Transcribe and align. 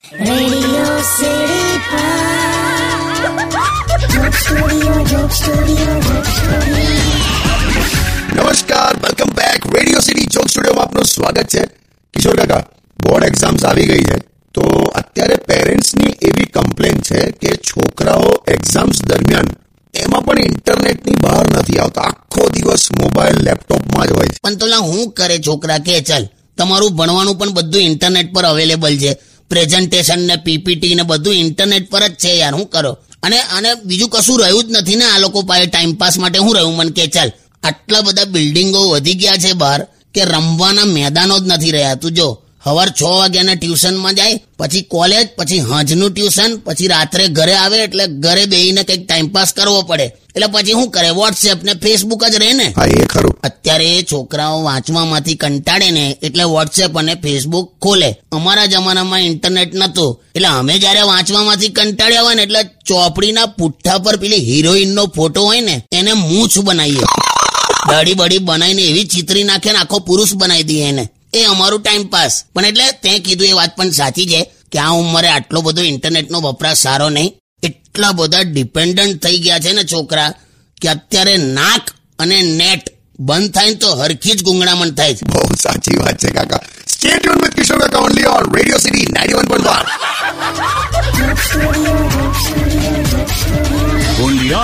નમસ્કાર 0.00 0.22
welcome 8.96 9.30
back 9.30 9.76
Radio 9.76 10.00
City 10.00 10.26
joke 10.26 10.48
સ્ટુડિયોમાં 10.48 10.84
આપનું 10.84 11.04
સ્વાગત 11.04 11.46
છે. 11.46 11.60
કિશોર 12.14 12.36
કાકા 12.36 12.66
બોર્ડ 13.02 13.24
એક્ઝામ્સ 13.24 13.64
આવી 13.64 13.86
ગઈ 13.86 14.04
છે. 14.04 14.18
તો 14.54 14.60
અત્યારે 14.94 15.36
પેરેન્ટ્સની 15.36 16.10
એવી 16.22 16.44
કમ્પ્લેન 16.44 17.00
છે 17.00 17.30
કે 17.30 17.56
છોકરાઓ 17.56 18.44
એક્ઝામ્સ 18.48 19.04
દરમિયાન 19.04 19.46
એમાં 19.94 20.22
પણ 20.22 20.38
ઇન્ટરનેટની 20.38 21.14
બહાર 21.20 21.46
નથી 21.50 21.78
આવતા. 21.78 22.00
આખો 22.00 22.48
દિવસ 22.48 22.88
મોબાઈલ 22.92 23.36
લેપટોપમાં 23.36 24.06
જ 24.06 24.10
હોય 24.12 24.26
છે. 24.26 24.38
પણ 24.42 24.54
તો 24.54 24.66
હું 24.66 25.12
કરે 25.12 25.38
છોકરા 25.38 25.78
કે 25.78 26.00
ચાલ 26.00 26.28
તમારું 26.58 26.96
ભણવાનું 26.96 27.38
પણ 27.38 27.50
બધું 27.50 27.82
ઇન્ટરનેટ 27.82 28.32
પર 28.32 28.44
અવેલેબલ 28.44 28.98
છે. 28.98 29.29
પ્રેઝન્ટેશન 29.50 30.20
ને 30.26 30.36
પીપીટી 30.36 30.94
ને 30.94 31.02
બધું 31.02 31.34
ઇન્ટરનેટ 31.34 31.90
પર 31.90 32.08
જ 32.08 32.14
છે 32.14 32.38
યાર, 32.38 32.54
હું 32.54 32.68
કરો? 32.70 32.92
અને 33.22 33.38
અને 33.38 33.68
બીજું 33.84 34.08
કશું 34.08 34.40
રહ્યું 34.40 34.64
જ 34.64 34.66
નથી 34.70 34.96
ને 34.96 35.04
આ 35.04 35.18
લોકો 35.18 35.42
પાસે 35.42 35.66
ટાઈમ 35.66 35.92
પાસ 35.94 36.18
માટે, 36.18 36.38
હું 36.38 36.54
રહ્યું? 36.54 36.76
મને 36.76 36.90
કે 36.90 37.06
ચાલ, 37.06 37.30
આટલા 37.62 38.00
બધા 38.00 38.24
બિલ્ડિંગો 38.24 38.88
વધી 38.88 39.14
ગયા 39.14 39.36
છે 39.36 39.52
બહાર 39.52 39.80
કે 40.14 40.24
રમવાના 40.24 40.84
મેદાનો 40.84 41.38
જ 41.38 41.42
નથી 41.46 41.70
રહ્યા. 41.70 41.94
તું 41.94 42.12
જો 42.12 42.28
સવાર 42.64 42.88
છ 42.90 43.02
વાગ્યાના 43.02 43.54
ટ્યુશનમાં 43.54 44.14
જાય 44.14 44.40
પછી 44.58 44.82
કોલેજ 44.82 45.28
પછી 45.36 45.60
હાંજનું 45.60 46.12
ટ્યુશન 46.12 46.56
પછી 46.56 46.86
રાત્રે 46.86 47.28
ઘરે 47.28 47.54
આવે 47.54 47.78
એટલે 47.78 48.06
ઘરે 48.06 48.46
બેહીને 48.46 48.82
કંઈક 48.82 49.08
ટાઈમ 49.08 49.28
પાસ 49.28 49.54
કરવો 49.54 49.82
પડે. 49.82 50.04
એટલે 50.04 50.46
પછી 50.46 50.70
શું 50.70 50.90
કરે? 50.90 51.10
વોટ્સએપ 51.10 51.62
ને 51.64 51.72
ફેસબુક 51.74 52.24
જ 52.24 52.34
રહે 52.34 52.52
ને? 52.52 52.74
એ 52.86 53.06
ખરું. 53.06 53.36
અત્યારે 53.42 54.02
છોકરાઓ 54.12 54.62
વાંચવામાંથી 54.62 55.34
કંટાળે 55.34 55.90
ને 55.90 56.16
એટલે 56.22 56.44
વોટ્સએપ 56.44 56.98
અને 56.98 57.14
ફેસબુક 57.14 57.78
ખોલે. 57.82 58.16
અમારા 58.32 58.66
જમાનામાં 58.66 59.20
ઇન્ટરનેટ 59.20 59.74
નતું. 59.74 60.22
એટલે 60.34 60.48
અમે 60.48 60.78
જયારે 60.78 61.00
વાંચવામાંથી 61.00 61.68
કંટાળ્યા 61.68 62.22
હોય 62.22 62.34
ને 62.34 62.42
એટલે 62.42 62.62
ચોપડીના 62.62 63.46
પુઠ્ઠા 63.46 63.98
પર 63.98 64.16
પેલી 64.16 64.36
હિરોઈનનો 64.36 65.06
ફોટો 65.06 65.42
હોય 65.42 65.60
ને 65.60 65.82
એને 65.92 66.12
મૂછ 66.12 66.58
બનાવીએ. 66.58 67.02
દાઢી 67.90 68.14
બડી 68.14 68.38
બનાવીને 68.38 68.82
એવી 68.82 69.04
ચિતરી 69.04 69.44
નાખે 69.44 69.72
ને 69.72 69.78
આખો 69.78 69.98
પુરુષ 69.98 70.34
બનાવી 70.34 70.62
દઈએ 70.62 70.84
એને. 70.84 71.08
એ 71.34 71.44
અમારું 71.44 71.82
ટાઈમ 71.82 72.04
પાસ 72.04 72.44
પણ 72.54 72.64
એટલે 72.64 72.86
તે 73.02 73.18
કીધું 73.18 73.48
એ 73.48 73.52
વાત 73.52 73.76
પણ 73.76 73.90
સાચી 73.90 74.26
છે 74.26 74.40
કે 74.72 74.78
આ 74.78 74.90
ઉંમરે 74.90 75.28
આટલો 75.28 75.60
બધો 75.60 75.82
ઇન્ટરનેટનો 75.82 76.40
વપરાશ 76.40 76.76
સારો 76.76 77.08
નહીં. 77.08 77.30
એટલા 77.62 78.12
બધા 78.12 78.42
ડિપેન્ડન્ટ 78.42 79.22
થઈ 79.22 79.38
ગયા 79.38 79.58
છે 79.58 79.72
ને 79.72 79.84
છોકરા 79.84 80.30
કે 80.82 80.88
અત્યારે 80.88 81.36
નાક 81.36 81.84
અને 82.18 82.42
નેટ 82.42 82.84
બંધ 83.20 83.50
થાય 83.54 83.70
ને 83.70 83.74
તો 83.74 83.88
હરખી 83.94 84.32
જ 84.32 84.42
ગુંગળામણ 84.42 84.90
થાય 84.90 85.14
છે. 85.14 85.22
બહુ 85.26 85.54
સાચી 85.62 85.96
વાત 85.96 86.16
છે 86.18 86.30
કાકા. 86.30 86.62
Stay 86.86 87.08
tune 87.18 87.42
with 87.42 87.54
Kishore 87.54 87.78
Kaka 87.78 87.98
only 87.98 88.24
on 88.24 88.54
Radio 88.54 88.78
City 88.78 89.06
91.1 89.06 89.84
Joke 91.16 91.42
Studio, 94.12 94.58